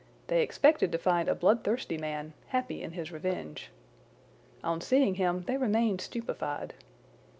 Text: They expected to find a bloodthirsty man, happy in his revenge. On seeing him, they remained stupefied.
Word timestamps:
They 0.29 0.41
expected 0.41 0.91
to 0.93 0.97
find 0.97 1.29
a 1.29 1.35
bloodthirsty 1.35 1.95
man, 1.95 2.33
happy 2.47 2.81
in 2.81 2.93
his 2.93 3.11
revenge. 3.11 3.69
On 4.63 4.81
seeing 4.81 5.13
him, 5.13 5.43
they 5.43 5.57
remained 5.57 6.01
stupefied. 6.01 6.73